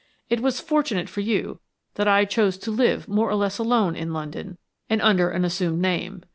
It 0.31 0.39
was 0.39 0.59
fortunate 0.59 1.07
for 1.09 1.21
you 1.21 1.59
that 1.93 2.07
I 2.07 2.25
chose 2.25 2.57
to 2.57 2.71
live 2.71 3.07
more 3.07 3.29
or 3.29 3.35
less 3.35 3.59
alone 3.59 3.95
in 3.95 4.11
London 4.11 4.57
and 4.89 4.99
under 4.99 5.29
an 5.29 5.45
assumed 5.45 5.79
name. 5.79 6.23